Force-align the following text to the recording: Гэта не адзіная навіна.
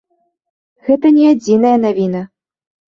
Гэта 0.89 1.13
не 1.19 1.29
адзіная 1.35 1.77
навіна. 1.87 2.27